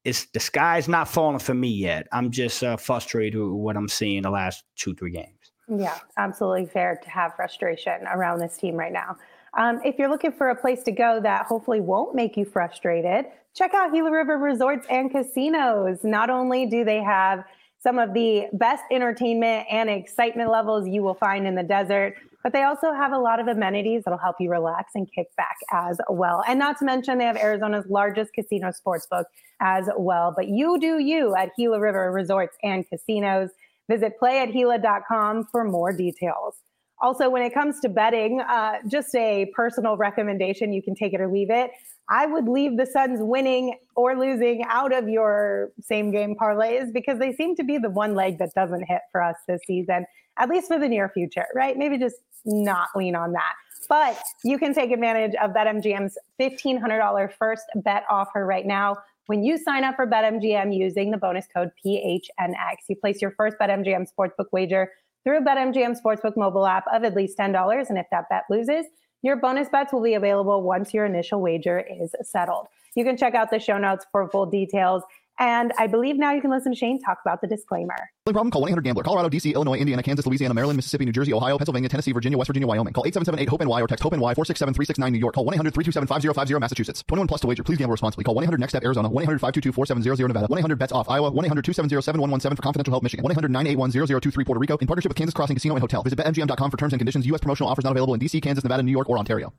[0.05, 2.07] it's the sky's not falling for me yet.
[2.13, 5.29] I'm just uh, frustrated with what I'm seeing the last two, three games.
[5.67, 9.17] Yeah, absolutely fair to have frustration around this team right now.
[9.57, 13.25] Um, if you're looking for a place to go that hopefully won't make you frustrated,
[13.55, 16.03] check out Gila River Resorts and Casinos.
[16.03, 17.43] Not only do they have
[17.79, 22.15] some of the best entertainment and excitement levels you will find in the desert,
[22.45, 25.55] but they also have a lot of amenities that'll help you relax and kick back
[25.73, 26.43] as well.
[26.47, 29.23] And not to mention, they have Arizona's largest casino sportsbook
[29.61, 30.31] as well.
[30.37, 33.49] But you do you at Gila River Resorts and Casinos.
[33.89, 36.57] Visit playatgila.com for more details.
[37.01, 41.21] Also, when it comes to betting, uh, just a personal recommendation, you can take it
[41.21, 41.71] or leave it.
[42.09, 47.17] I would leave the Suns winning or losing out of your same game parlays because
[47.17, 50.05] they seem to be the one leg that doesn't hit for us this season,
[50.37, 51.77] at least for the near future, right?
[51.77, 53.53] Maybe just not lean on that.
[53.87, 58.97] But you can take advantage of BetMGM's $1,500 first bet offer right now.
[59.27, 63.57] When you sign up for BetMGM using the bonus code PHNX, you place your first
[63.59, 64.91] BetMGM sportsbook wager
[65.23, 67.89] through BetMGM sportsbook mobile app of at least $10.
[67.89, 68.85] And if that bet loses,
[69.23, 72.67] your bonus bets will be available once your initial wager is settled.
[72.95, 75.03] You can check out the show notes for full details
[75.37, 77.95] And I believe now you can listen to Shane talk about the disclaimer.
[78.25, 78.51] problem?
[78.51, 79.03] Call 1-800-GAMBLER.
[79.03, 82.47] Colorado, D.C., Illinois, Indiana, Kansas, Louisiana, Maryland, Mississippi, New Jersey, Ohio, Pennsylvania, Tennessee, Virginia, West
[82.47, 82.93] Virginia, Wyoming.
[82.93, 85.35] Call 877-8-HOPE-NY or text HOPE-NY 467-369 New York.
[85.35, 87.03] Call 1-800-327-5050 Massachusetts.
[87.07, 87.63] 21 plus to wager.
[87.63, 88.23] Please gamble responsibly.
[88.23, 89.09] Call 1-800-NEXT-STEP Arizona.
[89.09, 90.47] 1-800-522-4700 Nevada.
[90.47, 91.31] 1-800-BETS-OFF Iowa.
[91.31, 93.25] 1-800-270-7117 for confidential help Michigan.
[93.25, 96.01] 1-800-981-0023 Puerto Rico in partnership with Kansas Crossing Casino and Hotel.
[96.03, 97.25] Visit BetMGM.com for terms and conditions.
[97.27, 97.41] U.S.
[97.41, 99.53] promotional offers not available in D.C., Kansas, Nevada, New York, or Ontario.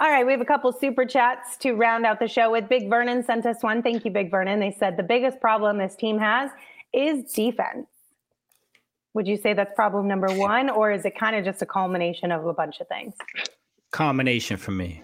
[0.00, 2.68] All right, we have a couple super chats to round out the show with.
[2.68, 3.80] Big Vernon sent us one.
[3.80, 4.58] Thank you, Big Vernon.
[4.58, 6.50] They said the biggest problem this team has
[6.92, 7.86] is defense.
[9.14, 12.32] Would you say that's problem number one, or is it kind of just a culmination
[12.32, 13.14] of a bunch of things?
[13.92, 15.00] Combination for me.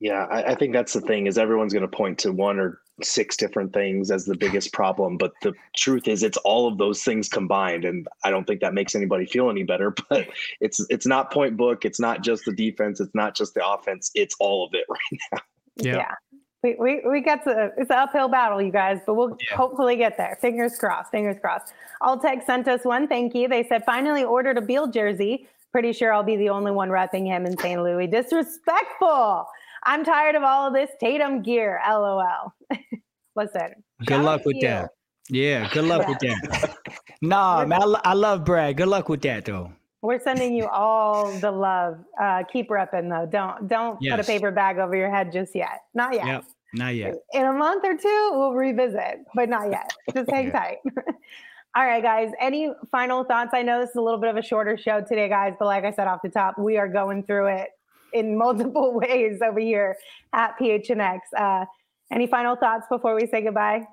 [0.00, 2.80] Yeah, I, I think that's the thing is everyone's going to point to one or
[3.02, 7.02] six different things as the biggest problem, but the truth is it's all of those
[7.02, 9.94] things combined, and I don't think that makes anybody feel any better.
[10.08, 10.28] But
[10.60, 14.10] it's it's not point book, it's not just the defense, it's not just the offense,
[14.14, 15.38] it's all of it right now.
[15.76, 15.96] Yeah.
[15.96, 16.14] yeah.
[16.62, 19.56] We, we, we got to, it's an uphill battle, you guys, but we'll Yeah.
[19.56, 20.38] hopefully get there.
[20.40, 21.72] Fingers crossed, fingers crossed.
[22.02, 23.46] Alltech sent us one thank you.
[23.46, 25.46] They said, finally ordered a Beal jersey.
[25.70, 27.80] Pretty sure I'll be the only one repping him in St.
[27.82, 28.06] Louis.
[28.06, 29.46] Disrespectful.
[29.86, 31.80] I'm tired of all of this Tatum gear.
[31.88, 32.52] LOL.
[33.36, 33.72] Listen.
[34.04, 34.62] Good luck with you.
[34.62, 34.90] that.
[35.28, 36.76] Yeah, good luck with that.
[37.22, 38.76] Nah, man, I, I love Brad.
[38.76, 39.72] Good luck with that, though.
[40.02, 41.98] We're sending you all the love.
[42.20, 43.24] Uh, keep repping though.
[43.24, 45.80] Don't don't put a paper bag over your head just yet.
[45.94, 46.26] Not yet.
[46.26, 46.44] Yep,
[46.76, 47.14] not yet.
[47.32, 50.78] in a month or two we'll revisit but not yet just hang tight
[51.76, 54.42] all right guys any final thoughts i know this is a little bit of a
[54.42, 57.46] shorter show today guys but like i said off the top we are going through
[57.46, 57.68] it
[58.12, 59.96] in multiple ways over here
[60.32, 61.64] at phnx uh,
[62.10, 63.86] any final thoughts before we say goodbye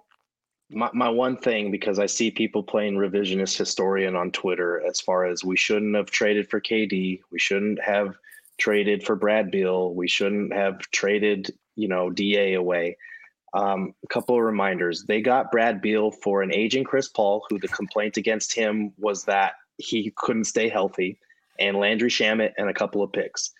[0.72, 5.26] My, my one thing, because I see people playing revisionist historian on Twitter as far
[5.26, 8.16] as we shouldn't have traded for KD, we shouldn't have
[8.57, 12.97] traded for Brad Beal, we shouldn't have traded, you know, DA away.
[13.53, 15.03] Um, a couple of reminders.
[15.03, 19.26] They got Brad Beal for an aging Chris Paul, who the complaint against him was
[19.26, 21.20] that he couldn't stay healthy,
[21.59, 23.51] and Landry Shamet and a couple of picks.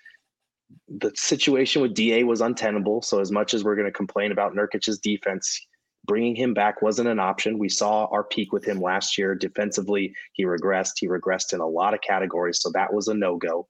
[0.88, 3.02] The situation with DA was untenable.
[3.02, 5.60] So as much as we're going to complain about Nurkic's defense,
[6.06, 7.58] bringing him back wasn't an option.
[7.58, 9.36] We saw our peak with him last year.
[9.36, 10.94] Defensively, he regressed.
[11.00, 12.60] He regressed in a lot of categories.
[12.62, 13.68] So that was a no go.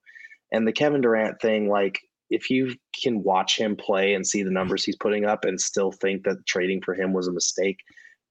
[0.51, 1.99] And the Kevin Durant thing, like,
[2.29, 5.91] if you can watch him play and see the numbers he's putting up and still
[5.91, 7.77] think that trading for him was a mistake,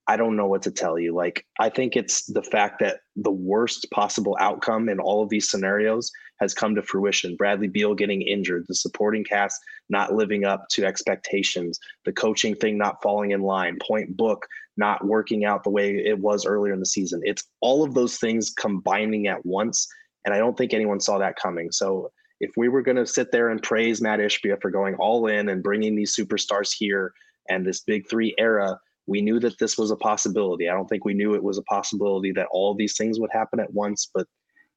[0.09, 1.15] I don't know what to tell you.
[1.15, 5.49] Like, I think it's the fact that the worst possible outcome in all of these
[5.49, 6.11] scenarios
[6.43, 7.37] has come to fruition.
[7.37, 12.77] Bradley Beal getting injured, the supporting cast not living up to expectations, the coaching thing
[12.77, 14.45] not falling in line, point book
[14.77, 17.21] not working out the way it was earlier in the season.
[17.23, 19.87] It's all of those things combining at once.
[20.25, 21.71] And I don't think anyone saw that coming.
[21.71, 25.29] So if we were going to sit there and praise Matt Ishbia for going all
[25.29, 27.13] in and bringing these superstars here
[27.49, 30.69] and this big three era, we knew that this was a possibility.
[30.69, 33.61] I don't think we knew it was a possibility that all these things would happen
[33.61, 34.27] at once, but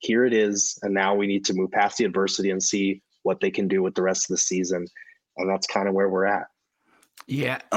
[0.06, 0.78] here it is.
[0.84, 3.82] And now we need to move past the adversity and see what they can do
[3.82, 4.86] with the rest of the season.
[5.38, 6.46] And that's kind of where we're at.
[7.28, 7.60] Yeah,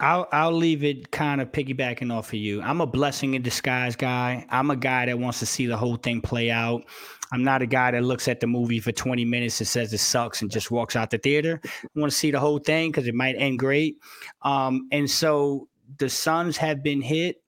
[0.00, 2.60] I'll I'll leave it kind of piggybacking off of you.
[2.60, 4.44] I'm a blessing in disguise guy.
[4.50, 6.84] I'm a guy that wants to see the whole thing play out.
[7.32, 9.98] I'm not a guy that looks at the movie for 20 minutes and says it
[9.98, 11.58] sucks and just walks out the theater.
[11.64, 13.96] I want to see the whole thing because it might end great.
[14.42, 15.68] Um, and so
[15.98, 17.41] the Suns have been hit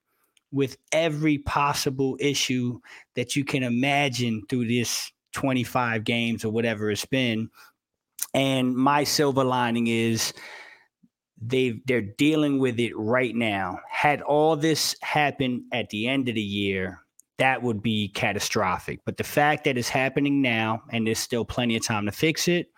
[0.55, 2.79] with every possible issue
[3.15, 7.49] that you can imagine through this 25 games or whatever it's been.
[8.33, 10.33] And my silver lining is
[11.41, 13.79] they they're dealing with it right now.
[13.91, 17.01] Had all this happened at the end of the year,
[17.37, 19.01] that would be catastrophic.
[19.03, 22.47] But the fact that it's happening now and there's still plenty of time to fix
[22.47, 22.71] it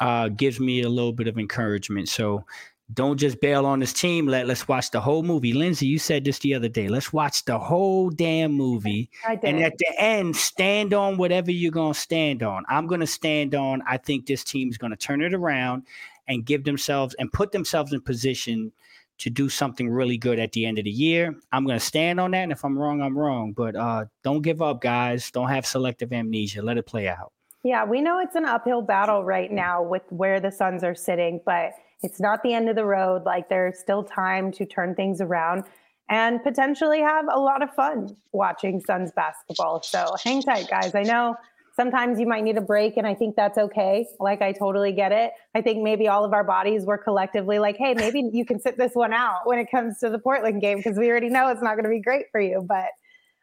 [0.00, 2.10] uh, gives me a little bit of encouragement.
[2.10, 2.44] So
[2.92, 4.26] don't just bail on this team.
[4.26, 5.52] Let let's watch the whole movie.
[5.52, 6.88] Lindsay, you said this the other day.
[6.88, 9.10] Let's watch the whole damn movie.
[9.26, 12.64] And at the end, stand on whatever you're going to stand on.
[12.68, 15.82] I'm going to stand on, I think this team's going to turn it around
[16.28, 18.72] and give themselves and put themselves in position
[19.18, 21.34] to do something really good at the end of the year.
[21.50, 22.42] I'm going to stand on that.
[22.42, 23.52] And if I'm wrong, I'm wrong.
[23.52, 25.30] But uh, don't give up, guys.
[25.30, 26.62] Don't have selective amnesia.
[26.62, 27.32] Let it play out.
[27.62, 31.40] Yeah, we know it's an uphill battle right now with where the Suns are sitting,
[31.44, 31.72] but
[32.02, 33.24] it's not the end of the road.
[33.24, 35.64] Like there's still time to turn things around
[36.08, 39.82] and potentially have a lot of fun watching Suns basketball.
[39.82, 40.94] So hang tight, guys.
[40.94, 41.36] I know
[41.74, 44.06] sometimes you might need a break, and I think that's okay.
[44.20, 45.32] Like I totally get it.
[45.54, 48.78] I think maybe all of our bodies were collectively like, hey, maybe you can sit
[48.78, 51.62] this one out when it comes to the Portland game because we already know it's
[51.62, 52.66] not going to be great for you.
[52.66, 52.90] But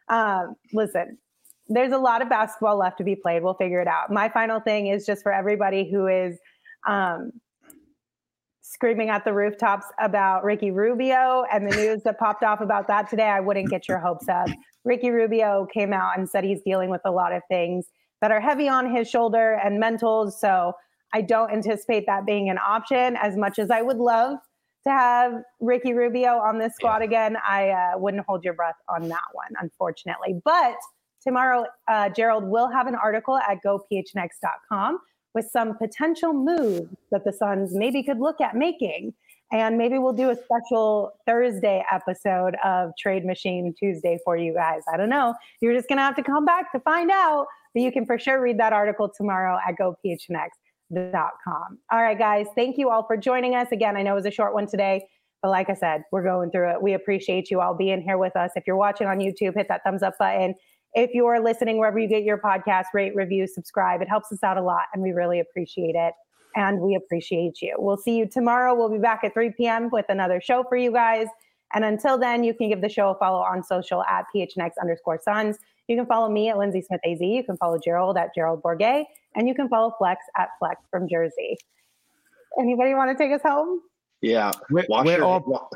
[0.08, 1.18] um, listen,
[1.68, 3.42] there's a lot of basketball left to be played.
[3.42, 4.10] We'll figure it out.
[4.10, 6.38] My final thing is just for everybody who is
[6.86, 7.32] um,
[8.64, 13.10] screaming at the rooftops about Ricky Rubio and the news that popped off about that
[13.10, 14.48] today, I wouldn't get your hopes up.
[14.84, 17.88] Ricky Rubio came out and said he's dealing with a lot of things
[18.22, 20.32] that are heavy on his shoulder and mentals.
[20.32, 20.72] So
[21.12, 24.38] I don't anticipate that being an option as much as I would love
[24.84, 27.36] to have Ricky Rubio on this squad again.
[27.46, 30.40] I uh, wouldn't hold your breath on that one, unfortunately.
[30.42, 30.76] But
[31.22, 34.98] tomorrow, uh, Gerald will have an article at gophnx.com
[35.34, 39.12] with some potential moves that the Suns maybe could look at making.
[39.52, 44.82] And maybe we'll do a special Thursday episode of Trade Machine Tuesday for you guys.
[44.92, 45.34] I don't know.
[45.60, 47.46] You're just going to have to come back to find out.
[47.72, 51.78] But you can for sure read that article tomorrow at gophnx.com.
[51.92, 52.46] All right, guys.
[52.54, 53.68] Thank you all for joining us.
[53.70, 55.06] Again, I know it was a short one today.
[55.42, 56.82] But like I said, we're going through it.
[56.82, 58.52] We appreciate you all being here with us.
[58.56, 60.54] If you're watching on YouTube, hit that thumbs up button.
[60.94, 64.00] If you're listening wherever you get your podcast, rate, review, subscribe.
[64.00, 66.14] It helps us out a lot and we really appreciate it.
[66.56, 67.74] And we appreciate you.
[67.78, 68.74] We'll see you tomorrow.
[68.76, 69.90] We'll be back at 3 p.m.
[69.90, 71.26] with another show for you guys.
[71.74, 75.18] And until then, you can give the show a follow on social at PHNX underscore
[75.20, 75.56] Suns.
[75.88, 77.18] You can follow me at Lindsay Smith AZ.
[77.20, 79.04] You can follow Gerald at Gerald Bourguet.
[79.34, 81.56] And you can follow Flex at Flex from Jersey.
[82.60, 83.80] Anybody want to take us home?
[84.20, 84.52] Yeah.
[84.70, 85.70] We're, Wash we're your- all,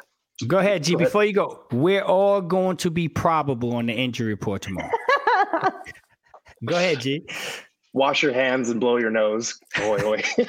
[0.47, 0.93] go ahead, G.
[0.93, 1.09] Go ahead.
[1.09, 4.91] Before you go, we're all going to be probable on the injury report tomorrow.
[6.65, 7.27] go ahead, G.
[7.93, 9.59] wash your hands and blow your nose.
[9.81, 10.23] Oi, oi.